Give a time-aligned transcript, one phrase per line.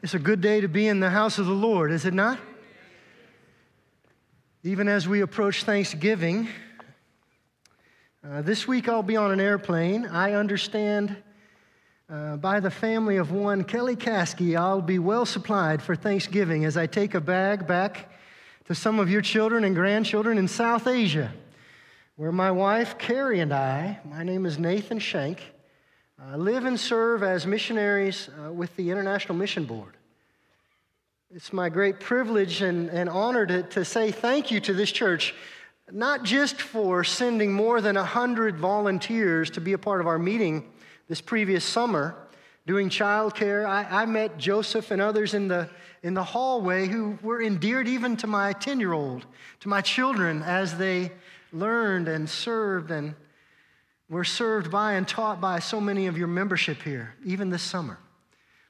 [0.00, 2.38] It's a good day to be in the house of the Lord, is it not?
[4.62, 6.48] Even as we approach Thanksgiving,
[8.24, 10.06] uh, this week I'll be on an airplane.
[10.06, 11.16] I understand
[12.08, 16.76] uh, by the family of one Kelly Caskey, I'll be well supplied for Thanksgiving as
[16.76, 18.08] I take a bag back
[18.66, 21.32] to some of your children and grandchildren in South Asia,
[22.14, 25.42] where my wife Carrie and I, my name is Nathan Shank,
[26.20, 29.96] uh, live and serve as missionaries uh, with the International Mission Board.
[31.30, 35.34] It's my great privilege and, and honor to, to say thank you to this church,
[35.92, 40.68] not just for sending more than 100 volunteers to be a part of our meeting
[41.08, 42.16] this previous summer
[42.66, 43.64] doing childcare.
[43.64, 45.68] I, I met Joseph and others in the,
[46.02, 49.24] in the hallway who were endeared even to my 10 year old,
[49.60, 51.12] to my children as they
[51.52, 53.14] learned and served and
[54.08, 57.98] we're served by and taught by so many of your membership here, even this summer.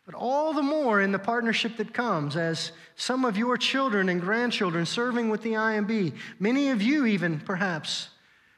[0.04, 4.20] But all the more in the partnership that comes as some of your children and
[4.20, 8.08] grandchildren serving with the IMB, many of you, even perhaps,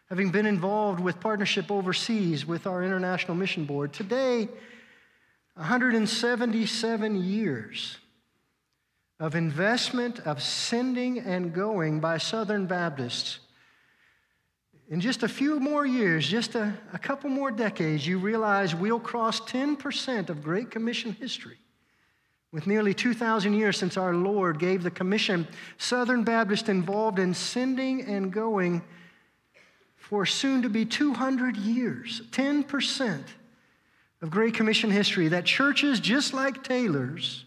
[0.09, 3.93] having been involved with partnership overseas with our International Mission Board.
[3.93, 4.49] Today,
[5.55, 7.99] 177 years
[9.19, 13.41] of investment, of sending and going by Southern Baptists
[14.91, 18.99] in just a few more years, just a, a couple more decades, you realize we'll
[18.99, 21.59] cross 10% of Great Commission history.
[22.51, 25.47] With nearly 2,000 years since our Lord gave the commission,
[25.79, 28.83] Southern Baptists involved in sending and going
[29.95, 33.23] for soon to be 200 years, 10%
[34.23, 37.45] of Great Commission history, that churches just like Taylor's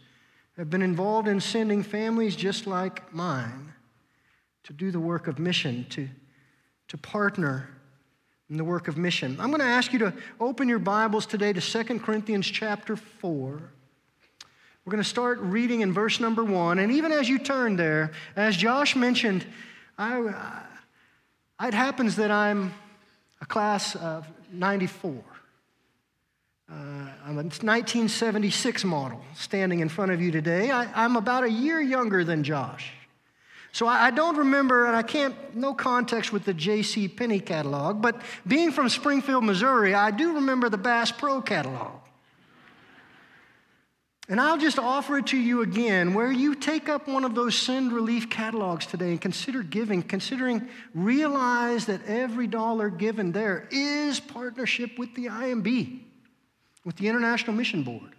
[0.56, 3.74] have been involved in sending families just like mine
[4.64, 6.08] to do the work of mission, to
[6.94, 7.68] to partner
[8.52, 9.36] in the work of mission.
[9.40, 13.60] I'm going to ask you to open your Bibles today to 2 Corinthians chapter 4.
[14.86, 16.78] We're going to start reading in verse number 1.
[16.78, 19.44] And even as you turn there, as Josh mentioned,
[19.98, 20.62] I,
[21.64, 22.72] it happens that I'm
[23.42, 25.14] a class of 94.
[26.70, 30.70] Uh, I'm a 1976 model standing in front of you today.
[30.70, 32.92] I, I'm about a year younger than Josh.
[33.74, 37.08] So I, don't remember, and I can't, no context with the J.C.
[37.08, 41.92] Penney catalog, but being from Springfield, Missouri, I do remember the Bass Pro catalog.
[44.30, 47.56] And I'll just offer it to you again where you take up one of those
[47.56, 54.20] send relief catalogs today and consider giving, considering, realize that every dollar given there is
[54.20, 56.00] partnership with the IMB,
[56.86, 58.16] with the International Mission Board.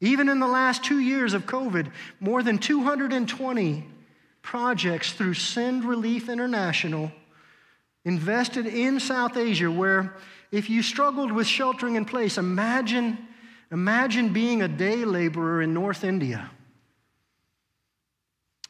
[0.00, 3.84] Even in the last two years of COVID, more than 220
[4.42, 7.12] projects through Send Relief International
[8.04, 10.14] invested in South Asia, where
[10.50, 13.18] if you struggled with sheltering in place, imagine,
[13.70, 16.50] imagine being a day laborer in North India.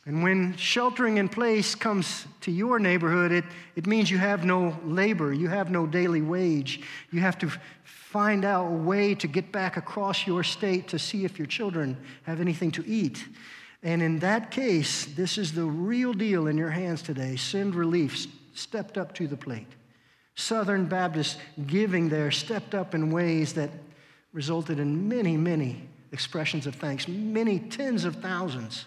[0.09, 3.45] And when sheltering in place comes to your neighborhood, it,
[3.77, 6.81] it means you have no labor, you have no daily wage.
[7.11, 7.53] You have to
[7.85, 11.95] find out a way to get back across your state to see if your children
[12.23, 13.23] have anything to eat.
[13.83, 17.37] And in that case, this is the real deal in your hands today.
[17.37, 19.69] Send Relief stepped up to the plate.
[20.35, 23.71] Southern Baptist giving there stepped up in ways that
[24.33, 28.87] resulted in many, many expressions of thanks, many tens of thousands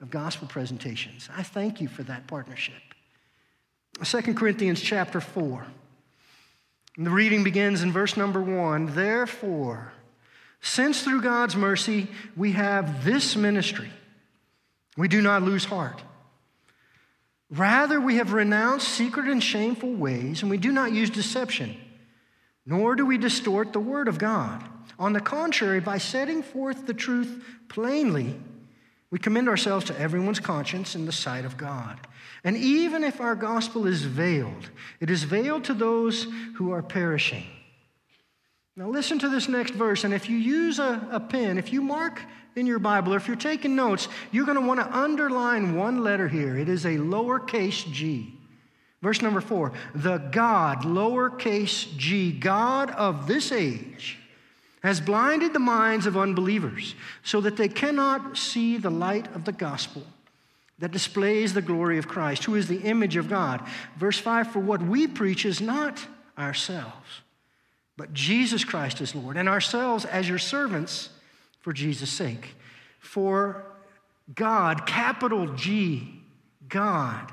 [0.00, 1.28] of gospel presentations.
[1.36, 2.74] I thank you for that partnership.
[4.02, 5.66] 2 Corinthians chapter 4.
[6.96, 8.94] And the reading begins in verse number 1.
[8.94, 9.92] Therefore,
[10.60, 13.90] since through God's mercy we have this ministry,
[14.96, 16.02] we do not lose heart.
[17.50, 21.76] Rather, we have renounced secret and shameful ways, and we do not use deception,
[22.66, 24.62] nor do we distort the word of God.
[24.98, 28.34] On the contrary, by setting forth the truth plainly,
[29.10, 32.00] we commend ourselves to everyone's conscience in the sight of God.
[32.42, 37.44] And even if our gospel is veiled, it is veiled to those who are perishing.
[38.76, 41.80] Now, listen to this next verse, and if you use a, a pen, if you
[41.80, 42.20] mark
[42.56, 46.02] in your Bible, or if you're taking notes, you're going to want to underline one
[46.02, 46.56] letter here.
[46.56, 48.34] It is a lowercase g.
[49.00, 54.18] Verse number four the God, lowercase g, God of this age,
[54.82, 59.52] has blinded the minds of unbelievers so that they cannot see the light of the
[59.52, 60.02] gospel
[60.78, 63.64] that displays the glory of Christ, who is the image of God.
[63.96, 66.04] Verse 5 For what we preach is not
[66.36, 67.20] ourselves,
[67.96, 71.10] but Jesus Christ is Lord, and ourselves as your servants
[71.60, 72.54] for Jesus' sake.
[72.98, 73.64] For
[74.34, 76.20] God, capital G,
[76.68, 77.32] God,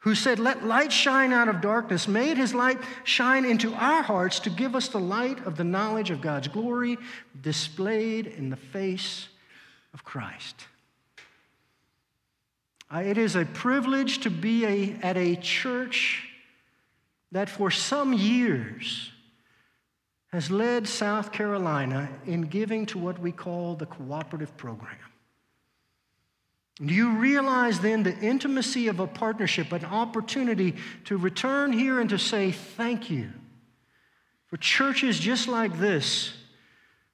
[0.00, 4.40] who said, Let light shine out of darkness, made his light shine into our hearts
[4.40, 6.98] to give us the light of the knowledge of God's glory
[7.40, 9.28] displayed in the face
[9.94, 10.66] of Christ.
[12.94, 16.28] It is a privilege to be a, at a church
[17.32, 19.10] that for some years
[20.32, 24.96] has led South Carolina in giving to what we call the cooperative program.
[26.78, 30.74] Do you realize then the intimacy of a partnership, an opportunity
[31.04, 33.30] to return here and to say thank you
[34.46, 36.32] for churches just like this?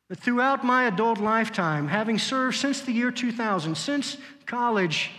[0.08, 4.16] That throughout my adult lifetime, having served since the year 2000, since
[4.46, 5.10] college,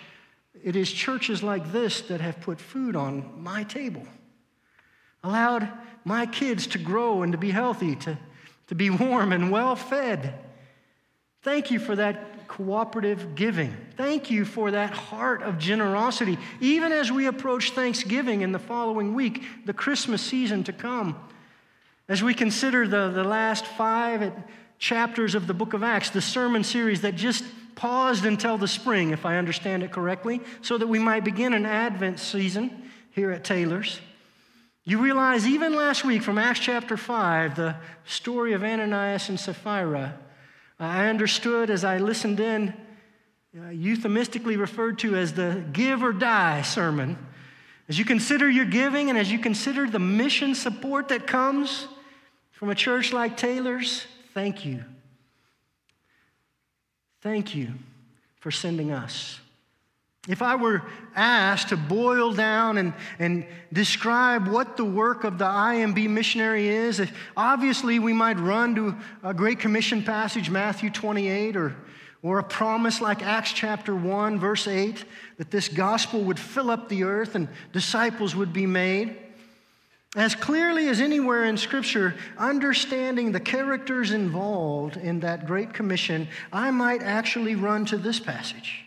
[0.63, 4.07] it is churches like this that have put food on my table,
[5.23, 5.69] allowed
[6.05, 8.17] my kids to grow and to be healthy, to,
[8.67, 10.33] to be warm and well fed.
[11.41, 13.75] Thank you for that cooperative giving.
[13.95, 16.37] Thank you for that heart of generosity.
[16.59, 21.15] Even as we approach Thanksgiving in the following week, the Christmas season to come,
[22.09, 24.33] as we consider the, the last five
[24.79, 27.43] chapters of the book of Acts, the sermon series that just
[27.75, 31.65] paused until the spring, if I understand it correctly, so that we might begin an
[31.65, 34.01] Advent season here at Taylor's.
[34.89, 37.75] You realize, even last week from Acts chapter 5, the
[38.05, 40.17] story of Ananias and Sapphira,
[40.79, 42.73] I understood as I listened in,
[43.55, 47.19] uh, euphemistically referred to as the give or die sermon.
[47.87, 51.87] As you consider your giving and as you consider the mission support that comes
[52.49, 54.83] from a church like Taylor's, thank you.
[57.21, 57.73] Thank you
[58.39, 59.39] for sending us.
[60.29, 60.83] If I were
[61.15, 67.01] asked to boil down and, and describe what the work of the IMB missionary is,
[67.35, 71.75] obviously we might run to a Great Commission passage, Matthew 28, or,
[72.21, 75.03] or a promise like Acts chapter 1, verse 8,
[75.37, 79.17] that this gospel would fill up the earth and disciples would be made.
[80.15, 86.69] As clearly as anywhere in Scripture, understanding the characters involved in that Great Commission, I
[86.69, 88.85] might actually run to this passage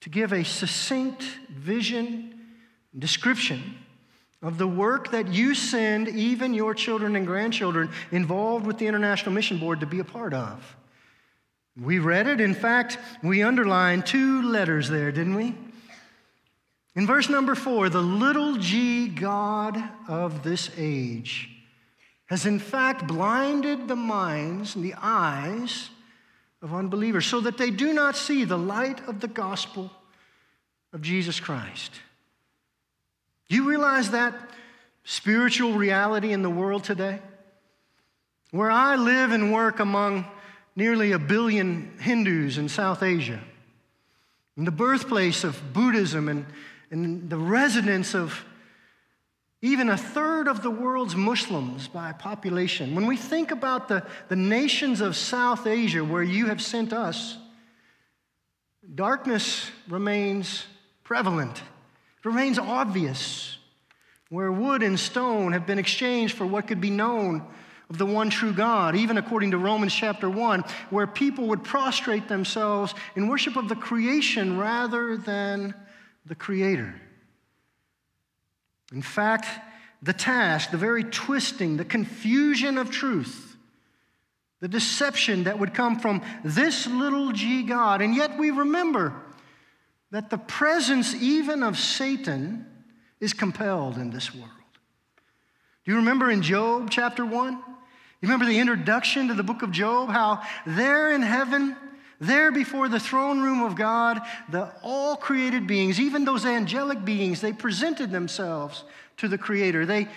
[0.00, 2.40] to give a succinct vision,
[2.98, 3.78] description
[4.42, 9.32] of the work that you send even your children and grandchildren involved with the International
[9.32, 10.76] Mission Board to be a part of.
[11.80, 12.40] We read it.
[12.40, 15.54] In fact, we underlined two letters there, didn't we?
[16.94, 21.48] In verse number four, the little g God of this age
[22.26, 25.90] has in fact blinded the minds and the eyes
[26.62, 29.90] of unbelievers so that they do not see the light of the gospel
[30.92, 31.92] of Jesus Christ.
[33.48, 34.34] Do you realize that
[35.04, 37.20] spiritual reality in the world today?
[38.50, 40.26] Where I live and work among
[40.74, 43.40] nearly a billion Hindus in South Asia,
[44.56, 46.46] in the birthplace of Buddhism and
[46.90, 48.44] and the residence of
[49.60, 52.94] even a third of the world's Muslims by population.
[52.94, 57.36] When we think about the, the nations of South Asia where you have sent us,
[58.94, 60.64] darkness remains
[61.02, 63.58] prevalent, it remains obvious,
[64.28, 67.44] where wood and stone have been exchanged for what could be known
[67.90, 72.28] of the one true God, even according to Romans chapter 1, where people would prostrate
[72.28, 75.74] themselves in worship of the creation rather than
[76.26, 76.94] the Creator.
[78.92, 79.46] In fact,
[80.02, 83.56] the task, the very twisting, the confusion of truth,
[84.60, 88.00] the deception that would come from this little g God.
[88.00, 89.14] And yet we remember
[90.10, 92.66] that the presence even of Satan
[93.20, 94.50] is compelled in this world.
[95.84, 97.52] Do you remember in Job chapter 1?
[97.52, 100.08] You remember the introduction to the book of Job?
[100.10, 101.76] How there in heaven,
[102.20, 107.40] there before the throne room of God, the all created beings, even those angelic beings,
[107.40, 108.84] they presented themselves
[109.18, 109.86] to the Creator.
[109.86, 110.08] They,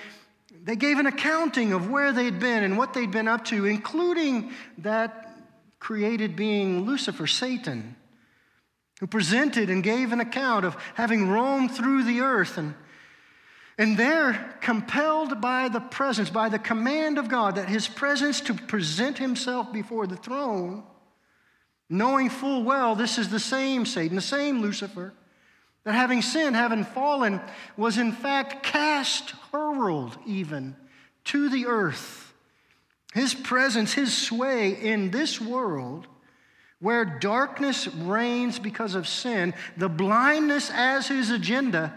[0.64, 4.52] they gave an accounting of where they'd been and what they'd been up to, including
[4.80, 5.36] that
[5.80, 7.96] created being Lucifer, Satan,
[9.00, 12.74] who presented and gave an account of having roamed through the earth and
[13.78, 18.54] and they're compelled by the presence, by the command of God, that his presence to
[18.54, 20.84] present himself before the throne
[21.92, 25.14] knowing full well this is the same Satan, the same Lucifer,
[25.84, 27.42] that having sinned, having fallen,
[27.76, 30.76] was in fact cast, hurled even
[31.26, 32.34] to the earth.
[33.14, 36.08] His presence, his sway in this world,
[36.80, 41.94] where darkness reigns because of sin, the blindness as his agenda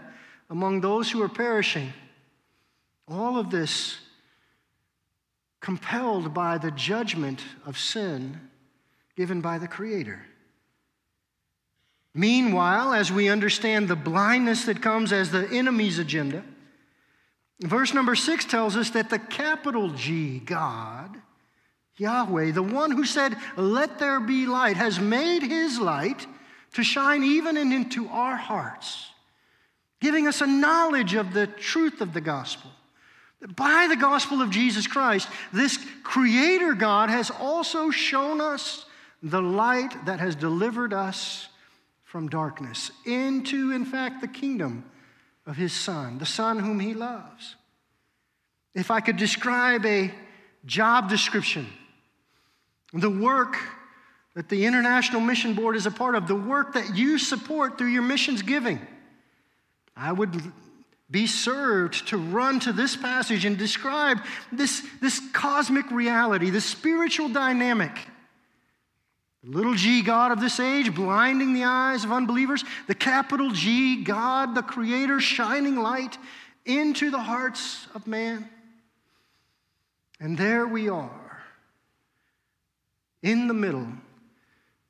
[0.49, 1.93] among those who are perishing.
[3.07, 3.97] All of this
[5.61, 8.39] compelled by the judgment of sin
[9.15, 10.25] given by the Creator.
[12.13, 16.43] Meanwhile, as we understand the blindness that comes as the enemy's agenda,
[17.59, 21.17] verse number six tells us that the capital G, God,
[21.97, 26.25] Yahweh, the one who said, Let there be light, has made his light
[26.73, 29.09] to shine even into our hearts,
[30.01, 32.71] giving us a knowledge of the truth of the gospel.
[33.55, 38.85] By the gospel of Jesus Christ, this Creator God has also shown us
[39.23, 41.49] the light that has delivered us
[42.03, 44.85] from darkness into, in fact, the kingdom
[45.45, 47.55] of His Son, the Son whom He loves.
[48.73, 50.13] If I could describe a
[50.65, 51.67] job description,
[52.93, 53.57] the work
[54.35, 57.87] that the International Mission Board is a part of, the work that you support through
[57.87, 58.79] your missions giving,
[59.95, 60.41] I would
[61.09, 64.19] be served to run to this passage and describe
[64.51, 67.91] this, this cosmic reality, this spiritual dynamic.
[69.45, 72.63] Little g God of this age, blinding the eyes of unbelievers.
[72.87, 76.17] The capital G God, the Creator, shining light
[76.65, 78.49] into the hearts of man.
[80.19, 81.43] And there we are,
[83.21, 83.87] in the middle.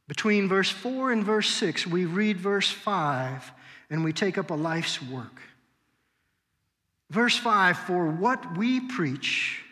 [0.08, 3.52] Between verse 4 and verse 6, we read verse 5
[3.90, 5.42] and we take up a life's work.
[7.10, 9.64] Verse 5 For what we preach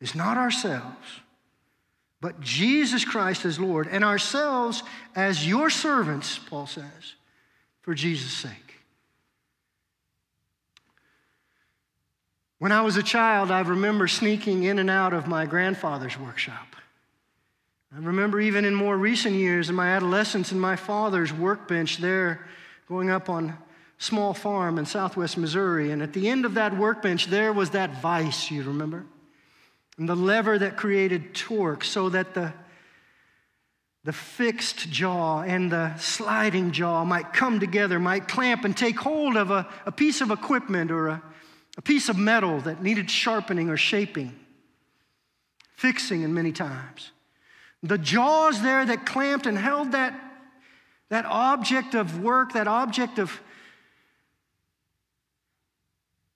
[0.00, 1.20] is not ourselves,
[2.20, 4.82] but Jesus Christ as Lord, and ourselves
[5.16, 7.14] as your servants, Paul says,
[7.80, 8.76] for Jesus' sake.
[12.58, 16.76] When I was a child, I remember sneaking in and out of my grandfather's workshop.
[17.92, 22.46] I remember even in more recent years, in my adolescence, in my father's workbench there,
[22.86, 23.56] going up on
[23.96, 25.90] small farm in southwest Missouri.
[25.90, 29.06] And at the end of that workbench, there was that vise, you remember?
[30.00, 32.54] And the lever that created torque so that the,
[34.02, 39.36] the fixed jaw and the sliding jaw might come together, might clamp and take hold
[39.36, 41.22] of a, a piece of equipment or a,
[41.76, 44.34] a piece of metal that needed sharpening or shaping,
[45.76, 47.10] fixing, and many times.
[47.82, 50.18] The jaws there that clamped and held that,
[51.10, 53.38] that object of work, that object of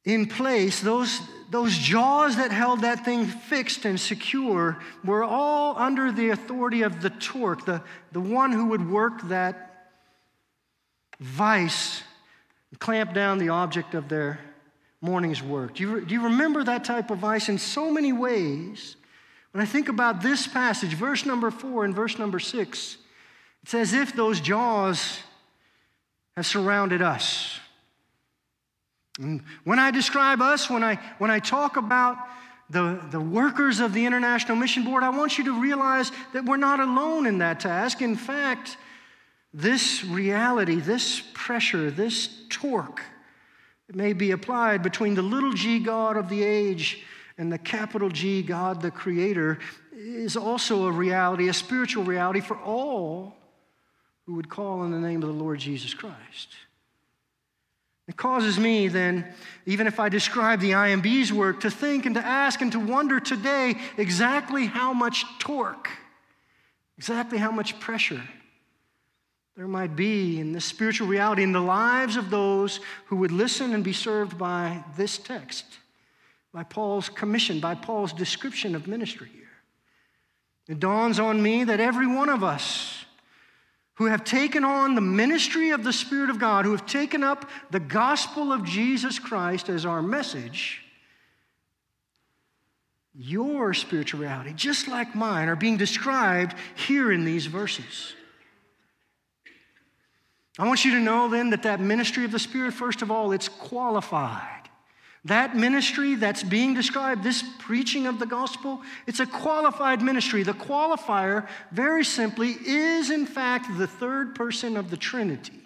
[0.05, 1.19] in place, those,
[1.55, 7.01] those jaws that held that thing fixed and secure were all under the authority of
[7.01, 7.81] the torque, the,
[8.11, 9.93] the one who would work that
[11.21, 12.03] vice,
[12.81, 14.41] clamp down the object of their
[15.01, 15.75] morning's work.
[15.75, 18.97] Do you, do you remember that type of vice in so many ways?
[19.53, 22.97] When I think about this passage, verse number four and verse number six,
[23.63, 25.21] it's as if those jaws
[26.37, 27.61] have surrounded us.
[29.19, 32.17] And when I describe us, when I, when I talk about
[32.71, 36.57] the, the workers of the International Mission Board, I want you to realize that we're
[36.57, 38.03] not alone in that task.
[38.03, 38.77] In fact,
[39.53, 43.03] this reality, this pressure, this torque,
[43.89, 47.05] it may be applied between the little g God of the age
[47.37, 49.59] and the capital G God, the Creator,
[49.93, 53.37] is also a reality, a spiritual reality for all
[54.27, 56.49] who would call on the name of the Lord Jesus Christ.
[58.07, 59.33] It causes me then,
[59.65, 63.19] even if I describe the IMB's work, to think and to ask and to wonder
[63.19, 65.89] today exactly how much torque,
[66.99, 68.23] exactly how much pressure
[69.57, 73.73] there might be in this spiritual reality in the lives of those who would listen
[73.73, 75.65] and be served by this text,
[76.53, 79.45] by Paul's commission, by Paul's description of ministry here.
[80.67, 83.05] It dawns on me that every one of us,
[83.97, 87.49] who have taken on the ministry of the Spirit of God, who have taken up
[87.71, 90.83] the gospel of Jesus Christ as our message,
[93.15, 98.15] your spirituality, just like mine, are being described here in these verses.
[100.59, 103.33] I want you to know then that that ministry of the Spirit, first of all,
[103.33, 104.64] it's qualified.
[105.27, 110.43] That ministry that's being described, this preaching of the gospel, it's a qualified ministry.
[110.43, 115.61] The qualifier, very simply, is in fact the third person of the Trinity,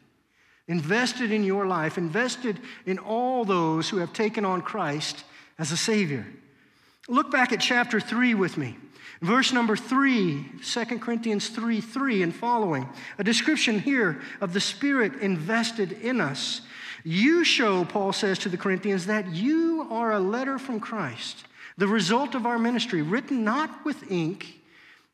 [0.68, 5.24] invested in your life, invested in all those who have taken on Christ
[5.58, 6.24] as a Savior.
[7.08, 8.76] Look back at chapter 3 with me.
[9.20, 12.88] Verse number 3, 2 Corinthians 3 3 and following.
[13.18, 16.60] A description here of the Spirit invested in us
[17.08, 21.46] you show, Paul says to the Corinthians, that you are a letter from Christ,
[21.78, 24.60] the result of our ministry, written not with ink,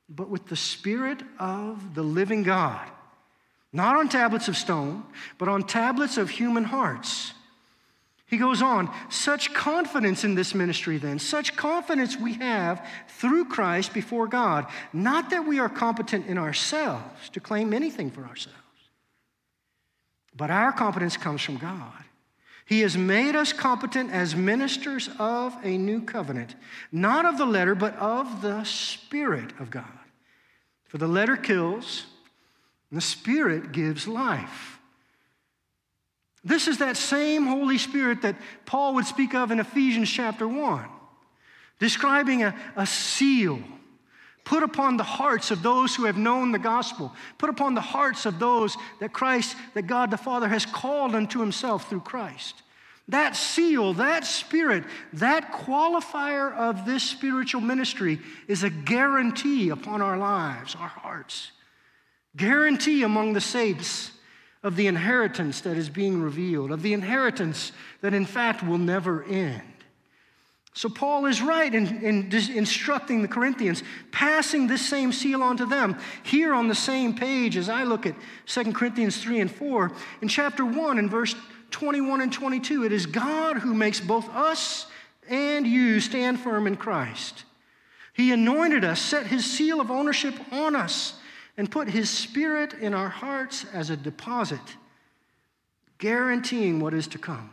[0.08, 2.84] but with the Spirit of the living God.
[3.72, 5.04] Not on tablets of stone,
[5.38, 7.32] but on tablets of human hearts.
[8.26, 13.94] He goes on, such confidence in this ministry, then, such confidence we have through Christ
[13.94, 14.66] before God.
[14.92, 18.63] Not that we are competent in ourselves to claim anything for ourselves
[20.36, 21.92] but our competence comes from God.
[22.66, 26.54] He has made us competent as ministers of a new covenant,
[26.90, 29.84] not of the letter, but of the Spirit of God.
[30.86, 32.06] For the letter kills,
[32.90, 34.78] and the Spirit gives life.
[36.42, 38.36] This is that same Holy Spirit that
[38.66, 40.84] Paul would speak of in Ephesians chapter 1,
[41.78, 43.62] describing a, a seal
[44.44, 48.26] put upon the hearts of those who have known the gospel, put upon the hearts
[48.26, 52.62] of those that Christ, that God the Father has called unto himself through Christ.
[53.08, 54.84] That seal, that spirit,
[55.14, 61.52] that qualifier of this spiritual ministry is a guarantee upon our lives, our hearts.
[62.36, 64.10] Guarantee among the saints
[64.62, 69.22] of the inheritance that is being revealed, of the inheritance that in fact will never
[69.24, 69.62] end.
[70.76, 75.66] So, Paul is right in, in instructing the Corinthians, passing this same seal on to
[75.66, 75.96] them.
[76.24, 78.16] Here on the same page, as I look at
[78.46, 81.36] 2 Corinthians 3 and 4, in chapter 1 in verse
[81.70, 84.86] 21 and 22, it is God who makes both us
[85.28, 87.44] and you stand firm in Christ.
[88.12, 91.14] He anointed us, set his seal of ownership on us,
[91.56, 94.60] and put his spirit in our hearts as a deposit,
[95.98, 97.50] guaranteeing what is to come.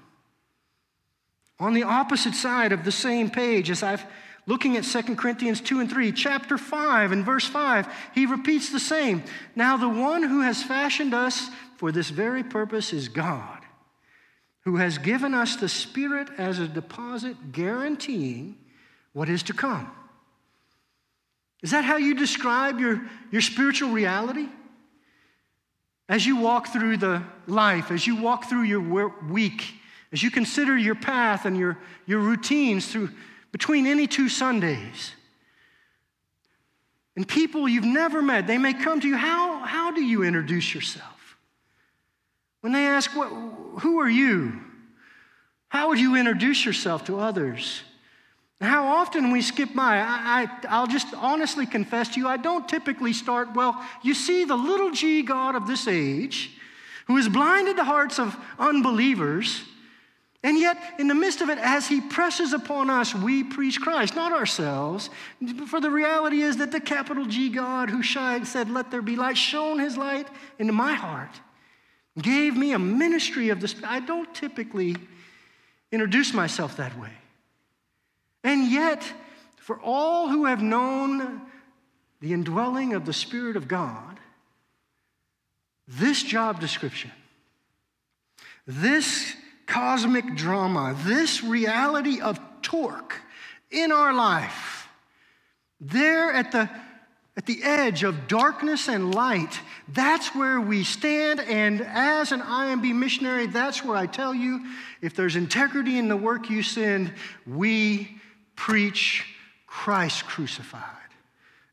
[1.62, 4.04] On the opposite side of the same page, as I've
[4.48, 8.80] looking at 2 Corinthians 2 and 3, chapter 5 and verse 5, he repeats the
[8.80, 9.24] same.
[9.56, 13.60] Now, the one who has fashioned us for this very purpose is God,
[14.62, 18.58] who has given us the Spirit as a deposit, guaranteeing
[19.14, 19.92] what is to come.
[21.62, 24.48] Is that how you describe your, your spiritual reality?
[26.10, 29.76] As you walk through the life, as you walk through your week,
[30.12, 33.10] as you consider your path and your, your routines through
[33.52, 35.12] between any two Sundays,
[37.18, 39.18] and people you've never met, they may come to you.
[39.18, 41.38] How, how do you introduce yourself?
[42.62, 43.28] When they ask, what,
[43.82, 44.62] Who are you?
[45.68, 47.82] How would you introduce yourself to others?
[48.62, 52.70] How often we skip by, I, I, will just honestly confess to you, I don't
[52.70, 56.52] typically start, well, you see, the little g God of this age,
[57.08, 59.64] who has blinded the hearts of unbelievers,
[60.44, 64.16] and yet, in the midst of it, as he presses upon us, we preach Christ,
[64.16, 65.12] not ourselves.
[65.68, 69.16] For the reality is that the capital G God who shined, said, Let there be
[69.16, 70.28] light, shone his light
[70.58, 71.40] into my heart,
[72.20, 73.76] gave me a ministry of this.
[73.84, 74.96] I don't typically
[75.92, 77.12] introduce myself that way.
[78.44, 79.04] And yet,
[79.58, 81.42] for all who have known
[82.20, 84.20] the indwelling of the Spirit of God,
[85.88, 87.12] this job description,
[88.66, 89.36] this
[89.72, 93.16] cosmic drama, this reality of torque
[93.72, 94.90] in our life,
[95.80, 96.70] there at the,
[97.38, 99.58] at the edge of darkness and light,
[99.88, 101.40] that's where we stand.
[101.40, 104.66] And as an IMB missionary, that's where I tell you
[105.02, 107.14] if there's integrity in the work you send,
[107.48, 108.20] we
[108.58, 109.26] preach
[109.68, 110.84] Christ crucified,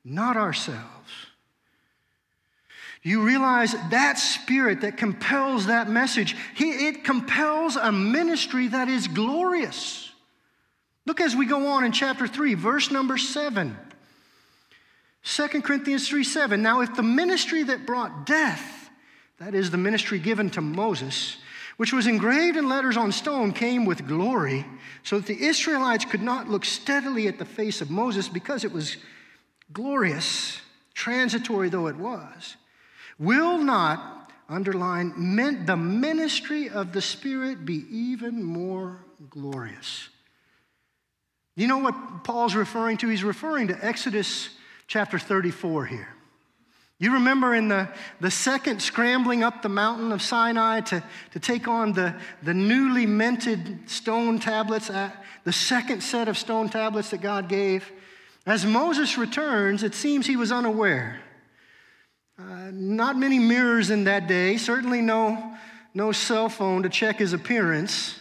[0.04, 1.10] not ourselves.
[3.02, 10.10] You realize that spirit that compels that message, it compels a ministry that is glorious.
[11.06, 13.76] Look as we go on in chapter 3, verse number 7.
[15.22, 16.60] 2 Corinthians 3 7.
[16.60, 18.90] Now, if the ministry that brought death,
[19.38, 21.36] that is the ministry given to Moses,
[21.76, 24.66] which was engraved in letters on stone, came with glory,
[25.04, 28.72] so that the Israelites could not look steadily at the face of Moses because it
[28.72, 28.96] was
[29.72, 30.60] glorious,
[30.94, 32.56] transitory though it was
[33.18, 40.08] will not, underline, meant the ministry of the Spirit be even more glorious.
[41.56, 43.08] You know what Paul's referring to?
[43.08, 44.50] He's referring to Exodus
[44.86, 46.08] chapter 34 here.
[47.00, 47.88] You remember in the,
[48.20, 51.02] the second scrambling up the mountain of Sinai to,
[51.32, 55.10] to take on the, the newly minted stone tablets, uh,
[55.44, 57.90] the second set of stone tablets that God gave.
[58.46, 61.20] As Moses returns, it seems he was unaware
[62.38, 65.56] uh, not many mirrors in that day, certainly no,
[65.92, 68.20] no cell phone to check his appearance.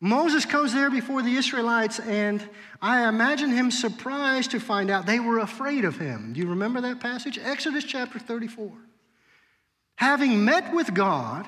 [0.00, 2.46] Moses comes there before the Israelites, and
[2.80, 6.32] I imagine him surprised to find out they were afraid of him.
[6.32, 7.38] Do you remember that passage?
[7.42, 8.70] Exodus chapter 34.
[9.96, 11.46] Having met with God,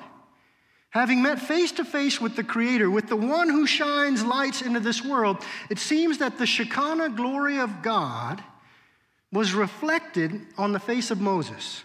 [0.89, 4.79] having met face to face with the Creator, with the one who shines lights into
[4.79, 5.37] this world,
[5.69, 8.43] it seems that the Shekinah glory of God
[9.31, 11.83] was reflected on the face of Moses.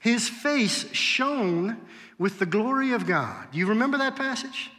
[0.00, 1.78] His face shone
[2.18, 3.50] with the glory of God.
[3.52, 4.70] Do you remember that passage?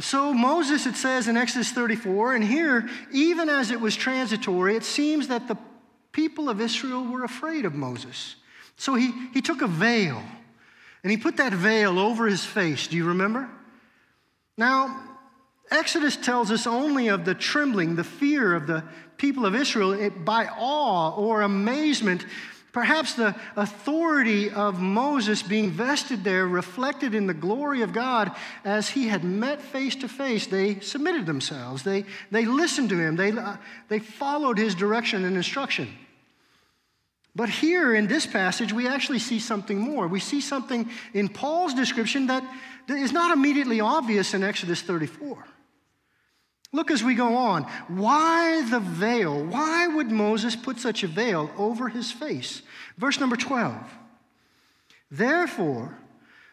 [0.00, 4.84] So, Moses, it says in Exodus 34, and here, even as it was transitory, it
[4.84, 5.58] seems that the
[6.12, 8.36] people of Israel were afraid of Moses.
[8.76, 10.22] So, he, he took a veil
[11.02, 12.86] And he put that veil over his face.
[12.86, 13.48] Do you remember?
[14.56, 15.00] Now,
[15.70, 18.84] Exodus tells us only of the trembling, the fear of the
[19.16, 22.24] people of Israel by awe or amazement.
[22.72, 28.30] Perhaps the authority of Moses being vested there reflected in the glory of God
[28.64, 30.46] as he had met face to face.
[30.46, 33.56] They submitted themselves, they, they listened to him, they, uh,
[33.88, 35.88] they followed his direction and instruction.
[37.34, 40.08] But here in this passage, we actually see something more.
[40.08, 42.42] We see something in Paul's description that
[42.88, 45.44] is not immediately obvious in Exodus 34.
[46.72, 47.62] Look as we go on.
[47.88, 49.42] Why the veil?
[49.44, 52.62] Why would Moses put such a veil over his face?
[52.98, 53.74] Verse number 12.
[55.10, 55.96] Therefore,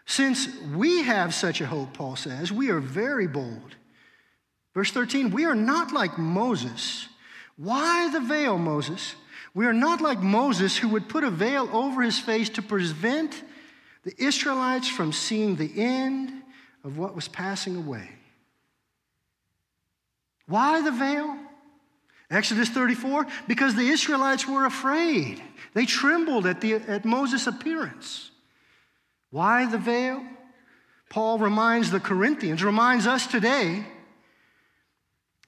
[0.06, 3.75] since we have such a hope, Paul says, we are very bold.
[4.73, 7.08] Verse 13, we are not like Moses.
[7.58, 9.15] Why the veil, Moses?
[9.54, 13.43] We are not like Moses, who would put a veil over his face to prevent
[14.04, 16.32] the Israelites from seeing the end
[16.84, 18.10] of what was passing away.
[20.48, 21.38] Why the veil?
[22.30, 25.42] Exodus 34, because the Israelites were afraid.
[25.74, 28.32] They trembled at, the, at Moses' appearance.
[29.30, 30.24] Why the veil?
[31.10, 33.86] Paul reminds the Corinthians, reminds us today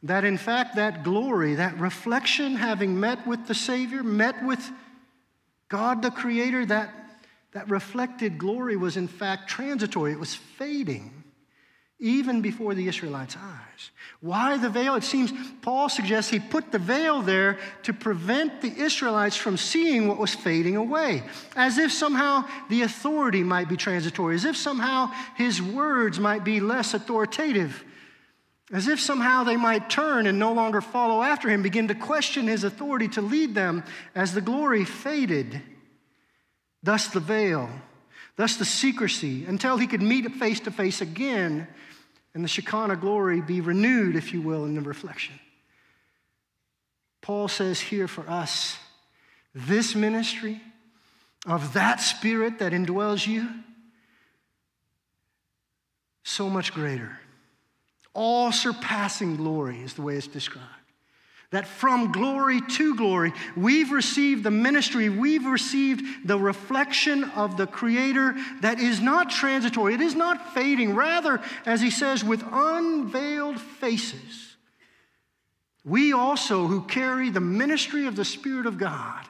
[0.04, 4.72] that in fact that glory, that reflection, having met with the Savior, met with
[5.70, 6.94] God the Creator, that,
[7.54, 10.12] that reflected glory was in fact transitory.
[10.12, 11.17] It was fading
[12.00, 13.92] even before the Israelites' eyes.
[14.20, 14.96] Why the veil?
[14.96, 15.32] It seems
[15.62, 20.34] Paul suggests he put the veil there to prevent the Israelites from seeing what was
[20.34, 21.24] fading away,
[21.56, 26.60] as if somehow the authority might be transitory, as if somehow his words might be
[26.60, 27.84] less authoritative
[28.72, 32.48] as if somehow they might turn and no longer follow after him, begin to question
[32.48, 33.84] his authority to lead them
[34.14, 35.62] as the glory faded.
[36.84, 37.70] Thus the veil,
[38.38, 41.68] thus the secrecy, until he could meet face to face again
[42.34, 45.38] and the Shekinah glory be renewed, if you will, in the reflection.
[47.22, 48.78] Paul says here for us
[49.54, 50.62] this ministry
[51.46, 53.50] of that spirit that indwells you,
[56.24, 57.18] so much greater
[58.18, 60.66] all surpassing glory, is the way it's described.
[61.52, 67.68] That from glory to glory, we've received the ministry, we've received the reflection of the
[67.68, 70.94] Creator that is not transitory, it is not fading.
[70.94, 74.58] Rather, as he says, with unveiled faces,
[75.86, 79.26] we also, who carry the ministry of the Spirit of God,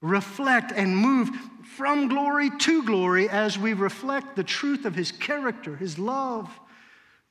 [0.00, 1.30] reflect and move
[1.76, 6.50] from glory to glory as we reflect the truth of His character, His love,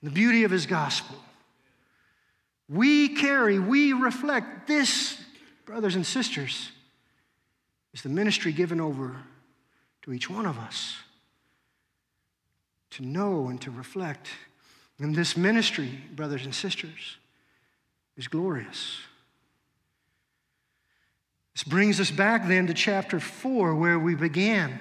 [0.02, 1.18] the beauty of his gospel.
[2.70, 5.20] We carry, we reflect this,
[5.66, 6.72] brothers and sisters,
[7.94, 9.18] is the ministry given over
[10.04, 10.96] to each one of us
[12.92, 14.28] to know and to reflect.
[15.00, 17.18] And this ministry, brothers and sisters,
[18.18, 18.98] is glorious.
[21.54, 24.80] This brings us back then to chapter 4, where we began,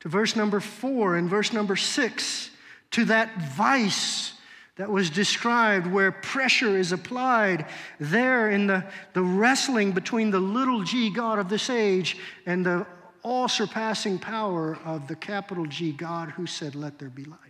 [0.00, 2.50] to verse number 4 and verse number 6
[2.92, 4.32] to that vice
[4.76, 7.66] that was described where pressure is applied
[7.98, 8.84] there in the,
[9.14, 12.86] the wrestling between the little g God of this age and the
[13.22, 17.40] all surpassing power of the capital G God who said, Let there be light.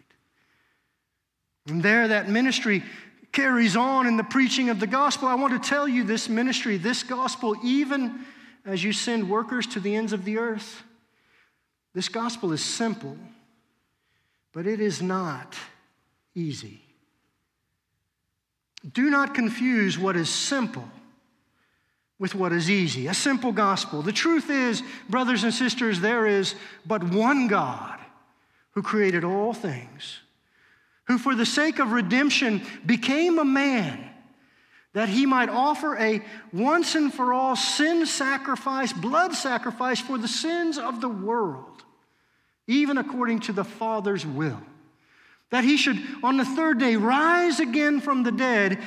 [1.69, 2.83] And there, that ministry
[3.31, 5.29] carries on in the preaching of the gospel.
[5.29, 8.25] I want to tell you this ministry, this gospel, even
[8.65, 10.83] as you send workers to the ends of the earth,
[11.93, 13.19] this gospel is simple
[14.57, 15.55] but it is not
[16.35, 16.86] easy.
[18.93, 20.89] Do not confuse what is simple
[22.19, 23.07] with what is easy.
[23.09, 24.03] A simple gospel.
[24.03, 26.55] The truth is, brothers and sisters, there is
[26.87, 27.99] but one God
[28.73, 30.21] who created all things,
[31.05, 34.11] who for the sake of redemption became a man
[34.93, 40.29] that he might offer a once and for all sin sacrifice, blood sacrifice for the
[40.29, 41.77] sins of the world
[42.67, 44.61] even according to the Father's will.
[45.51, 48.79] That he should, on the third day, rise again from the dead,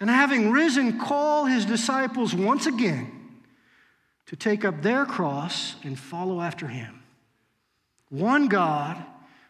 [0.00, 3.12] and having risen, call his disciples once again
[4.26, 7.02] to take up their cross and follow after him.
[8.10, 9.04] One God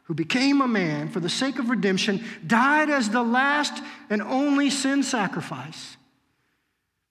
[0.08, 4.70] who became a man for the sake of redemption, died as the last and only
[4.70, 5.98] sin sacrifice,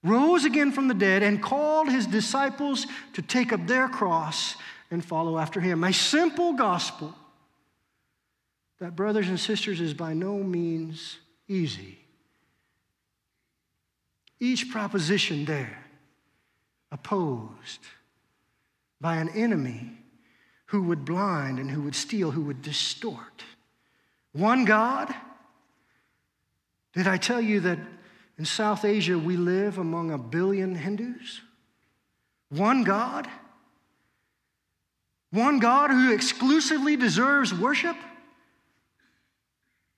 [0.03, 4.56] rose again from the dead, and called his disciples to take up their cross
[4.89, 5.84] and follow after him.
[5.84, 7.13] A simple gospel
[8.79, 11.97] that, brothers and sisters, is by no means easy.
[14.39, 15.85] Each proposition there
[16.91, 17.79] opposed
[19.01, 19.97] by an enemy
[20.67, 23.43] who would blind and who would steal, who would distort.
[24.33, 25.13] One God?
[26.93, 27.79] Did I tell you that
[28.37, 31.41] in South Asia we live among a billion Hindus?
[32.49, 33.27] One God?
[35.31, 37.95] One God who exclusively deserves worship?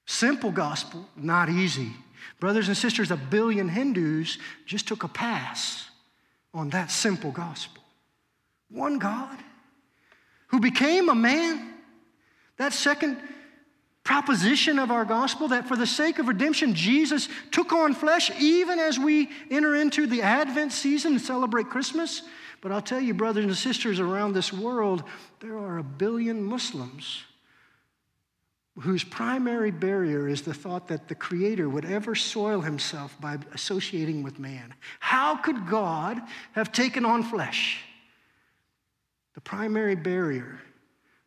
[0.10, 1.92] Simple gospel, not easy.
[2.40, 5.88] Brothers and sisters, a billion Hindus just took a pass
[6.52, 7.84] on that simple gospel.
[8.72, 9.38] One God
[10.48, 11.76] who became a man.
[12.58, 13.20] That second
[14.04, 18.80] proposition of our gospel that for the sake of redemption, Jesus took on flesh, even
[18.80, 22.24] as we enter into the Advent season and celebrate Christmas.
[22.62, 25.04] But I'll tell you, brothers and sisters around this world,
[25.40, 27.26] there are a billion Muslims
[28.80, 34.24] whose primary barrier is the thought that the Creator would ever soil himself by associating
[34.24, 34.74] with man.
[35.00, 36.22] How could God
[36.54, 37.84] have taken on flesh?
[39.36, 40.60] The primary barrier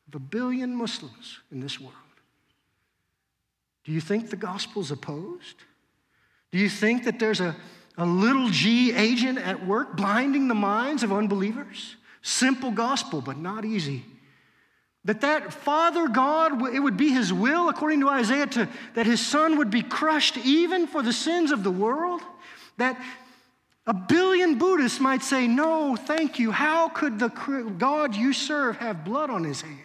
[0.08, 1.94] of a billion Muslims in this world.
[3.84, 5.56] Do you think the gospel's opposed?
[6.52, 7.56] Do you think that there's a,
[7.98, 11.96] a little g agent at work blinding the minds of unbelievers?
[12.22, 14.04] Simple gospel, but not easy.
[15.04, 19.24] That that Father God, it would be his will, according to Isaiah, to, that his
[19.24, 22.22] son would be crushed even for the sins of the world.
[22.76, 23.02] That
[23.84, 26.52] a billion Buddhists might say, No, thank you.
[26.52, 27.28] How could the
[27.78, 29.80] God you serve have blood on his hands?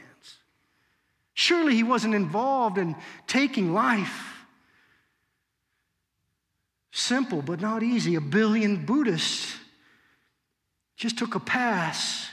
[1.34, 4.46] Surely he wasn't involved in taking life.
[6.92, 8.16] Simple, but not easy.
[8.16, 9.56] A billion Buddhists
[10.96, 12.30] just took a pass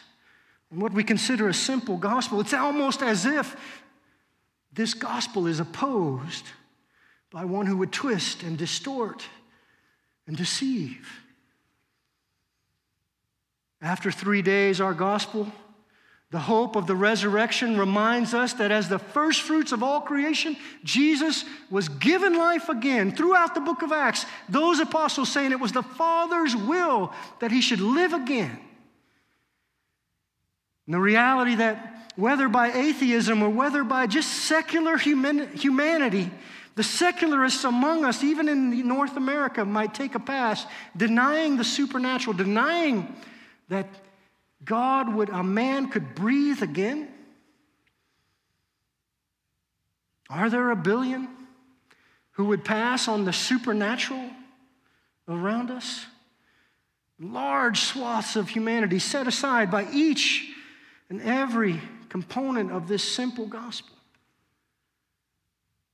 [0.73, 2.41] on what we consider a simple gospel.
[2.41, 3.57] It's almost as if
[4.73, 6.45] this gospel is opposed
[7.31, 9.25] by one who would twist and distort
[10.27, 11.21] and deceive.
[13.81, 15.53] After three days, our gospel,
[16.31, 20.57] the hope of the resurrection reminds us that as the first fruits of all creation,
[20.83, 24.27] Jesus was given life again throughout the book of Acts.
[24.49, 28.59] Those apostles saying it was the Father's will that he should live again.
[30.87, 36.31] And the reality that whether by atheism or whether by just secular human, humanity,
[36.77, 40.67] the secularists among us, even in North America, might take a pass,
[40.97, 43.15] denying the supernatural, denying
[43.69, 43.89] that
[44.65, 47.09] God would, a man could breathe again?
[50.31, 51.29] Are there a billion
[52.33, 54.31] who would pass on the supernatural
[55.29, 56.07] around us?
[57.21, 60.54] Large swaths of humanity set aside by each
[61.11, 63.95] and every component of this simple gospel.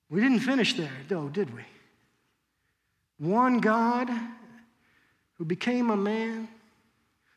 [0.09, 1.63] We didn't finish there, though, did we?
[3.19, 4.11] One God
[5.35, 6.49] who became a man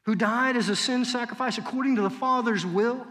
[0.03, 3.05] who died as a sin sacrifice according to the Father's will.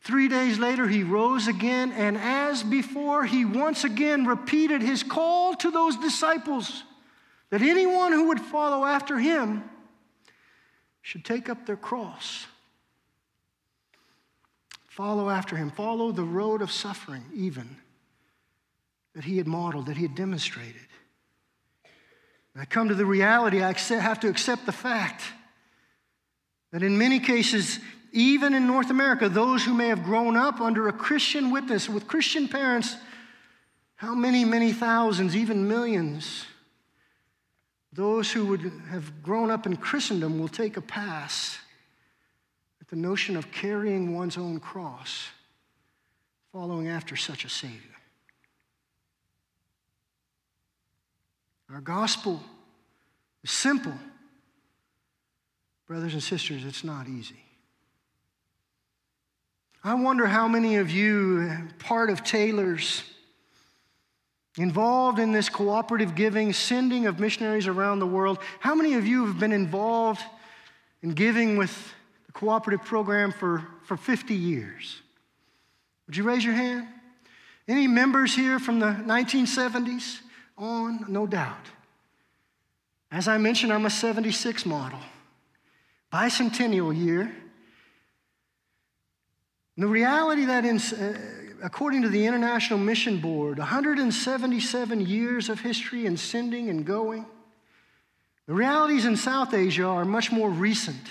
[0.00, 5.54] Three days later, he rose again, and as before, he once again repeated his call
[5.56, 6.84] to those disciples
[7.50, 9.64] that anyone who would follow after him
[11.06, 12.48] should take up their cross.
[14.88, 17.76] Follow after him, follow the road of suffering, even
[19.14, 20.82] that he had modeled, that he had demonstrated.
[22.56, 25.22] I come to the reality, I have to accept the fact
[26.72, 27.78] that in many cases,
[28.10, 32.08] even in North America, those who may have grown up under a Christian witness with
[32.08, 32.96] Christian parents,
[33.94, 36.46] how many, many thousands, even millions,
[37.92, 41.58] those who would have grown up in Christendom will take a pass
[42.80, 45.28] at the notion of carrying one's own cross,
[46.52, 47.80] following after such a Savior.
[51.72, 52.40] Our gospel
[53.42, 53.94] is simple.
[55.86, 57.42] Brothers and sisters, it's not easy.
[59.82, 63.04] I wonder how many of you, part of Taylor's,
[64.56, 69.26] involved in this cooperative giving, sending of missionaries around the world, how many of you
[69.26, 70.22] have been involved
[71.02, 71.94] in giving with
[72.26, 75.02] the cooperative program for, for 50 years?
[76.06, 76.86] Would you raise your hand?
[77.68, 80.20] Any members here from the 1970s?
[80.58, 81.66] on, no doubt.
[83.10, 84.98] As I mentioned, I'm a 76 model,
[86.12, 87.34] bicentennial year.
[89.76, 91.18] The reality that, in, uh,
[91.62, 97.26] according to the International Mission Board, 177 years of history in sending and going,
[98.46, 101.02] the realities in South Asia are much more recent.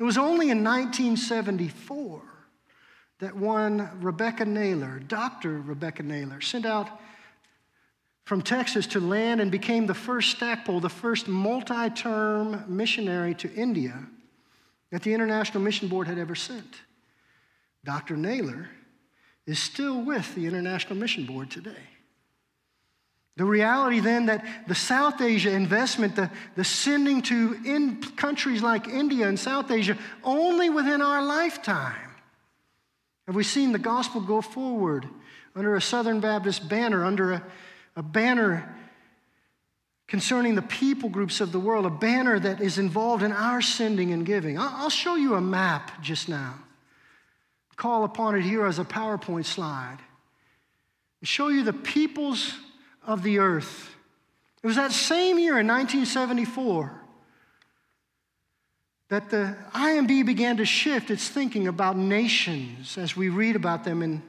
[0.00, 2.22] It was only in 1974
[3.20, 5.60] that one Rebecca Naylor, Dr.
[5.60, 6.88] Rebecca Naylor, sent out
[8.24, 13.52] from Texas to land and became the first Stackpole, the first multi term missionary to
[13.52, 14.06] India
[14.90, 16.80] that the International Mission Board had ever sent.
[17.84, 18.16] Dr.
[18.16, 18.68] Naylor
[19.46, 21.88] is still with the International Mission Board today.
[23.36, 28.88] The reality then that the South Asia investment, the, the sending to in countries like
[28.88, 32.12] India and South Asia, only within our lifetime
[33.26, 35.08] have we seen the gospel go forward
[35.54, 37.42] under a Southern Baptist banner, under a,
[37.96, 38.74] a banner
[40.08, 44.12] concerning the people groups of the world, a banner that is involved in our sending
[44.12, 44.58] and giving.
[44.58, 46.56] I'll show you a map just now.
[47.82, 49.98] Call upon it here as a PowerPoint slide.
[51.18, 52.54] To show you the peoples
[53.04, 53.96] of the earth.
[54.62, 56.92] It was that same year in 1974
[59.08, 64.00] that the IMB began to shift its thinking about nations as we read about them
[64.00, 64.22] in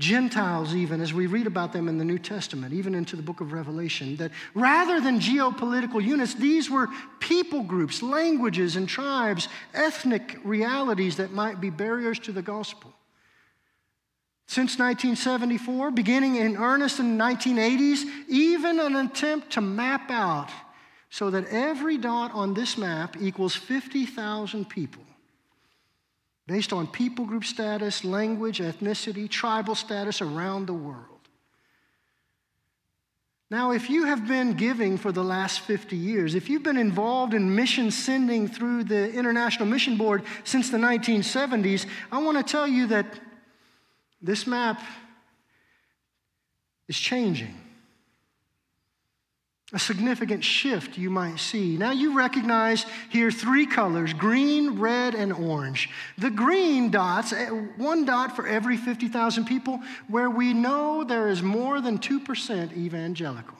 [0.00, 3.40] Gentiles, even as we read about them in the New Testament, even into the book
[3.40, 6.88] of Revelation, that rather than geopolitical units, these were
[7.20, 12.92] people groups, languages, and tribes, ethnic realities that might be barriers to the gospel.
[14.46, 20.48] Since 1974, beginning in earnest in the 1980s, even an attempt to map out
[21.10, 25.02] so that every dot on this map equals 50,000 people
[26.46, 31.06] based on people group status, language, ethnicity, tribal status around the world.
[33.50, 37.34] Now, if you have been giving for the last 50 years, if you've been involved
[37.34, 42.68] in mission sending through the International Mission Board since the 1970s, I want to tell
[42.68, 43.06] you that
[44.22, 44.80] this map
[46.88, 47.54] is changing
[49.72, 51.76] a significant shift you might see.
[51.76, 55.90] Now you recognize here three colors green, red, and orange.
[56.18, 61.42] The green dots, eh, one dot for every 50,000 people, where we know there is
[61.42, 63.56] more than 2% evangelical.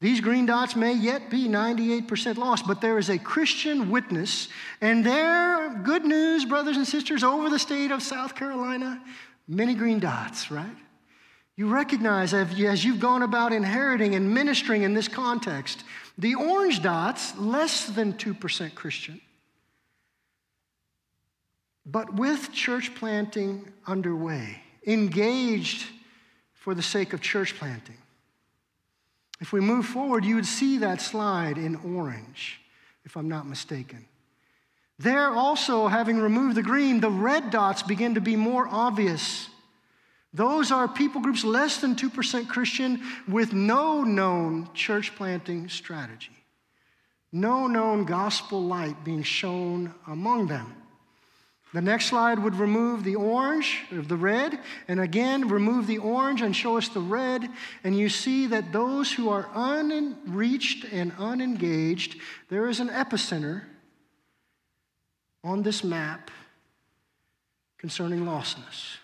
[0.00, 4.48] These green dots may yet be 98% lost, but there is a Christian witness,
[4.80, 9.00] and there, good news, brothers and sisters, over the state of South Carolina,
[9.46, 10.76] many green dots, right?
[11.56, 15.84] You recognize as you've gone about inheriting and ministering in this context,
[16.16, 19.20] the orange dots, less than 2% Christian,
[21.84, 25.86] but with church planting underway, engaged
[26.54, 27.98] for the sake of church planting.
[29.40, 32.60] If we move forward, you would see that slide in orange,
[33.04, 34.06] if I'm not mistaken.
[34.98, 39.48] There also, having removed the green, the red dots begin to be more obvious.
[40.34, 46.32] Those are people groups less than 2% Christian with no known church planting strategy,
[47.30, 50.74] no known gospel light being shown among them.
[51.74, 56.42] The next slide would remove the orange, of the red, and again remove the orange
[56.42, 57.48] and show us the red.
[57.82, 62.16] And you see that those who are unreached and unengaged,
[62.50, 63.62] there is an epicenter
[65.42, 66.30] on this map
[67.78, 68.98] concerning lostness.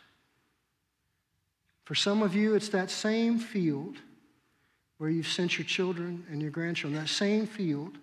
[1.88, 3.96] For some of you, it's that same field
[4.98, 7.96] where you've sent your children and your grandchildren, that same field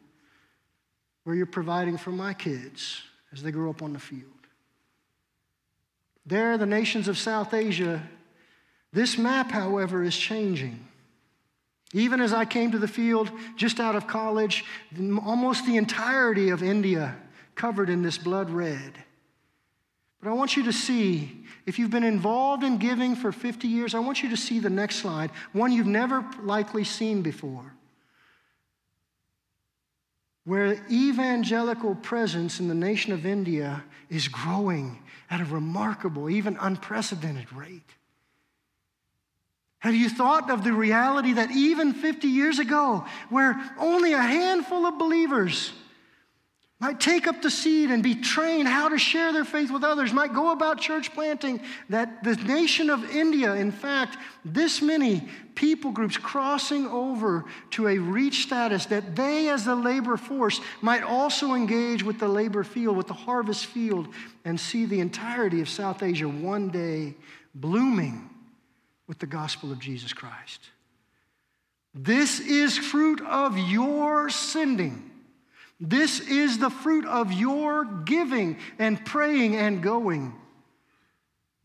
[1.23, 4.23] where you're providing for my kids as they grow up on the field.
[6.25, 8.01] There, the nations of South Asia,
[8.91, 10.83] this map, however, is changing.
[11.93, 14.65] Even as I came to the field just out of college,
[15.23, 17.15] almost the entirety of India
[17.53, 19.04] covered in this blood red.
[20.25, 23.93] But I want you to see, if you've been involved in giving for 50 years,
[23.93, 27.75] I want you to see the next slide, one you've never likely seen before,
[30.43, 34.97] where evangelical presence in the nation of India is growing
[35.29, 37.91] at a remarkable, even unprecedented rate.
[39.77, 44.87] Have you thought of the reality that even 50 years ago, where only a handful
[44.87, 45.71] of believers
[46.79, 50.11] might take up the seed and be trained how to share their faith with others,
[50.11, 55.91] might go about church planting, that the nation of India, in fact, this many people
[55.91, 61.53] groups crossing over to a reach status, that they, as the labor force, might also
[61.53, 64.09] engage with the labor field, with the harvest field,
[64.43, 67.15] and see the entirety of South Asia one day
[67.55, 68.29] blooming
[69.07, 70.69] with the gospel of Jesus Christ.
[71.93, 75.14] This is fruit of your sending.
[75.79, 80.33] This is the fruit of your giving and praying and going.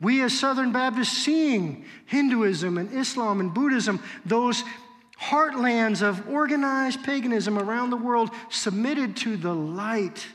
[0.01, 4.63] We, as Southern Baptists, seeing Hinduism and Islam and Buddhism, those
[5.19, 10.25] heartlands of organized paganism around the world, submitted to the light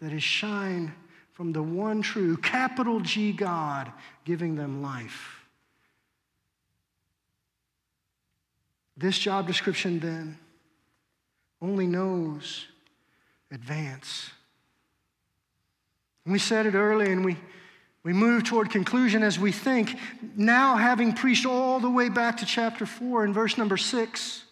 [0.00, 0.92] that is shine
[1.32, 3.90] from the one true, capital G God,
[4.24, 5.44] giving them life.
[8.96, 10.38] This job description, then,
[11.60, 12.66] only knows
[13.52, 14.30] advance.
[16.24, 17.36] We said it early and we,
[18.02, 19.96] we move toward conclusion as we think,
[20.36, 24.44] now having preached all the way back to chapter 4 and verse number 6,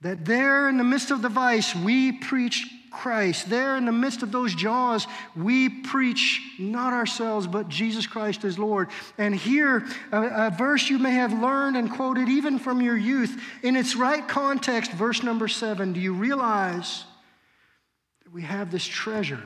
[0.00, 3.48] that there in the midst of the vice, we preach Christ.
[3.48, 8.58] There in the midst of those jaws, we preach not ourselves, but Jesus Christ as
[8.58, 8.88] Lord.
[9.18, 13.40] And here, a, a, verse you may have learned and quoted even from your youth,
[13.62, 15.92] in its right context, verse number seven.
[15.92, 17.04] Do you realize
[18.24, 19.42] that we have this treasure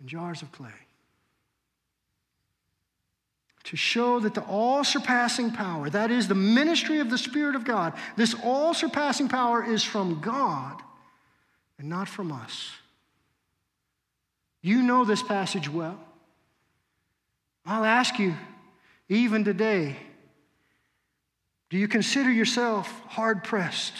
[0.00, 0.70] in jars of clay?
[3.62, 7.64] to show that the all surpassing power, that is the ministry of the Spirit of
[7.64, 10.82] God, this all surpassing power is from God
[11.80, 12.70] and not from us.
[14.60, 15.98] You know this passage well.
[17.64, 18.34] I'll ask you,
[19.08, 19.96] even today,
[21.70, 23.94] do you consider yourself hard pressed?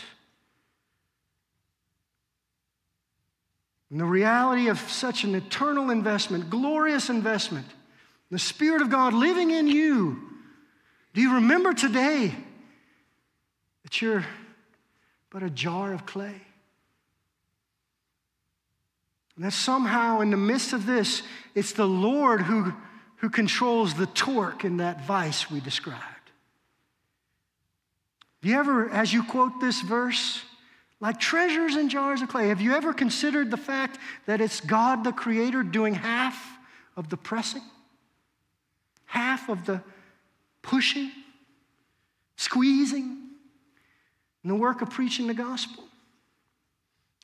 [3.90, 7.66] And the reality of such an eternal investment, glorious investment,
[8.30, 10.20] the Spirit of God living in you,
[11.14, 12.34] do you remember today
[13.84, 14.26] that you're
[15.30, 16.42] but a jar of clay?
[19.40, 21.22] And that somehow, in the midst of this,
[21.54, 22.74] it's the Lord who,
[23.16, 26.02] who controls the torque in that vice we described.
[28.42, 30.42] Have you ever, as you quote this verse,
[31.00, 35.04] like treasures in jars of clay, have you ever considered the fact that it's God
[35.04, 36.38] the Creator doing half
[36.94, 37.64] of the pressing,
[39.06, 39.82] half of the
[40.60, 41.10] pushing,
[42.36, 43.30] squeezing,
[44.42, 45.84] and the work of preaching the gospel?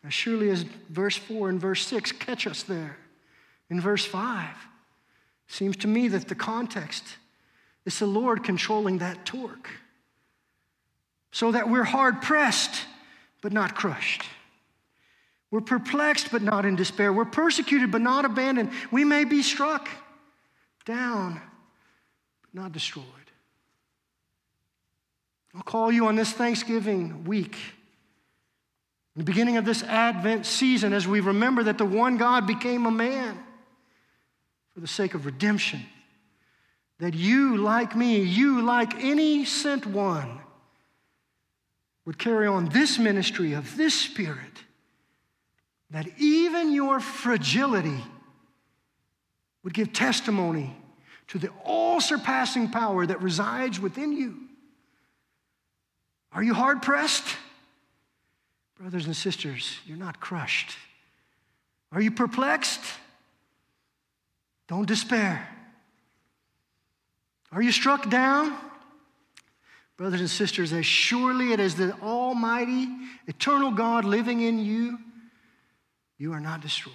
[0.04, 2.96] As surely as verse 4 and verse 6 catch us there.
[3.70, 4.48] In verse 5,
[5.48, 7.04] seems to me that the context
[7.84, 9.70] is the Lord controlling that torque
[11.30, 12.84] so that we're hard pressed
[13.42, 14.24] but not crushed.
[15.50, 17.12] We're perplexed but not in despair.
[17.12, 18.70] We're persecuted but not abandoned.
[18.90, 19.88] We may be struck
[20.84, 21.40] down
[22.42, 23.04] but not destroyed.
[25.54, 27.56] I'll call you on this Thanksgiving week
[29.16, 32.84] in the beginning of this Advent season, as we remember that the one God became
[32.84, 33.42] a man
[34.74, 35.80] for the sake of redemption,
[36.98, 40.38] that you, like me, you, like any sent one,
[42.04, 44.64] would carry on this ministry of this Spirit,
[45.90, 48.04] that even your fragility
[49.64, 50.76] would give testimony
[51.28, 54.36] to the all surpassing power that resides within you.
[56.32, 57.24] Are you hard pressed?
[58.78, 60.76] Brothers and sisters, you're not crushed.
[61.92, 62.82] Are you perplexed?
[64.68, 65.48] Don't despair.
[67.52, 68.54] Are you struck down?
[69.96, 72.88] Brothers and sisters, as surely it is the Almighty,
[73.26, 74.98] eternal God living in you,
[76.18, 76.94] you are not destroyed.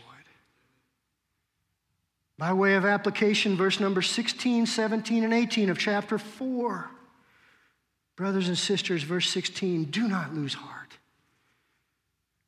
[2.37, 6.89] By way of application, verse number 16, 17, and 18 of chapter 4.
[8.15, 10.80] Brothers and sisters, verse 16, do not lose heart.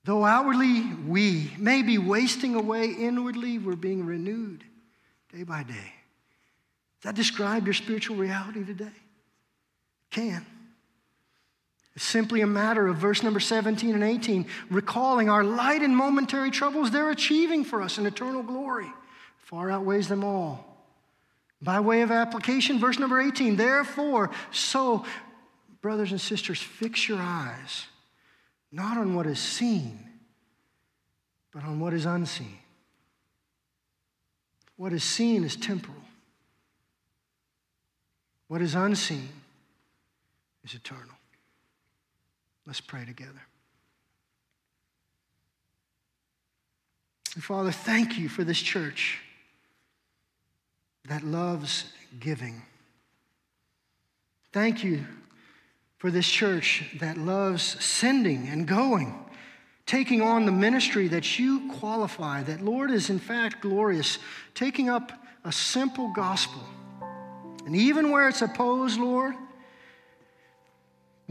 [0.05, 4.63] Though outwardly we may be wasting away, inwardly we're being renewed
[5.33, 5.73] day by day.
[5.73, 8.85] Does that describe your spiritual reality today?
[8.85, 10.45] It can.
[11.95, 16.51] It's simply a matter of verse number 17 and 18, recalling our light and momentary
[16.51, 18.91] troubles they're achieving for us in eternal glory.
[19.37, 20.65] Far outweighs them all.
[21.61, 25.05] By way of application, verse number 18, therefore, so,
[25.81, 27.85] brothers and sisters, fix your eyes
[28.74, 29.99] not on what is seen,
[31.53, 32.57] but on what is unseen.
[34.76, 35.95] What is seen is temporal,
[38.47, 39.30] what is unseen
[40.65, 41.15] is eternal.
[42.65, 43.41] Let's pray together.
[47.39, 49.19] Father, thank you for this church
[51.05, 51.86] that loves
[52.19, 52.61] giving.
[54.51, 55.05] Thank you
[56.03, 59.23] for this church that loves sending and going,
[59.85, 64.17] taking on the ministry that you qualify, that, Lord, is in fact glorious,
[64.53, 65.13] taking up
[65.45, 66.61] a simple gospel.
[67.65, 69.33] And even where it's opposed, Lord,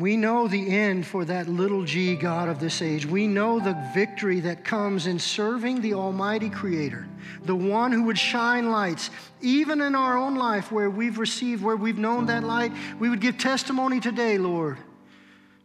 [0.02, 3.06] we know the end for that little g God of this age.
[3.06, 7.06] We know the victory that comes in serving the Almighty Creator,
[7.44, 11.76] the one who would shine lights, even in our own life where we've received, where
[11.76, 12.72] we've known that light.
[12.98, 14.78] We would give testimony today, Lord.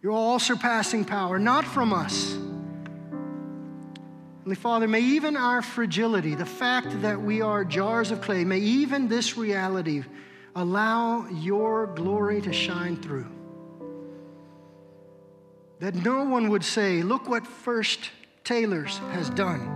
[0.03, 2.37] Your all surpassing power, not from us.
[4.43, 8.59] Holy Father, may even our fragility, the fact that we are jars of clay, may
[8.59, 10.03] even this reality
[10.55, 13.25] allow your glory to shine through
[15.79, 18.11] that no one would say, Look what First
[18.43, 19.73] Taylor's has done.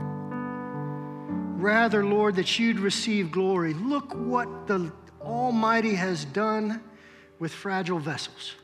[1.57, 3.73] rather, Lord, that you'd receive glory.
[3.75, 4.91] Look what the
[5.21, 6.81] Almighty has done
[7.37, 8.55] with fragile vessels.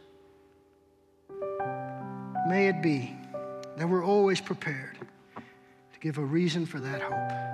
[2.47, 3.15] May it be
[3.77, 4.97] that we're always prepared
[5.35, 7.46] to give a reason for that hope.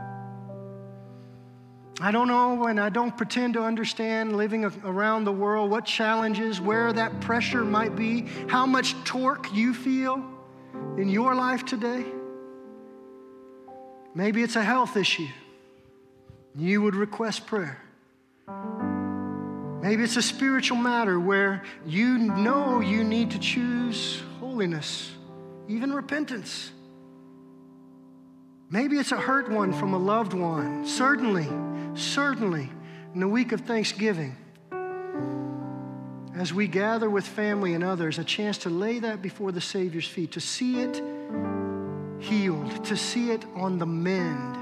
[2.04, 6.60] I don't know and I don't pretend to understand living around the world what challenges,
[6.60, 10.22] where that pressure might be, how much torque you feel
[10.97, 12.04] in your life today.
[14.14, 15.30] Maybe it's a health issue.
[16.58, 17.82] You would request prayer.
[19.82, 25.10] Maybe it's a spiritual matter where you know you need to choose holiness,
[25.70, 26.70] even repentance.
[28.70, 30.86] Maybe it's a hurt one from a loved one.
[30.86, 31.47] Certainly,
[31.96, 32.70] certainly,
[33.14, 34.36] in the week of Thanksgiving,
[36.36, 40.08] as we gather with family and others, a chance to lay that before the Savior's
[40.08, 41.02] feet, to see it
[42.20, 44.58] healed, to see it on the mend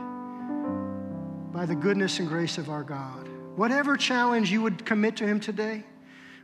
[1.54, 3.30] by the goodness and grace of our God.
[3.56, 5.84] Whatever challenge you would commit to Him today,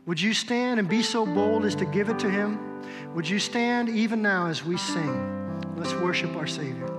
[0.06, 2.82] would you stand and be so bold as to give it to Him?
[3.14, 5.76] Would you stand even now as we sing?
[5.76, 6.97] Let's worship our Savior.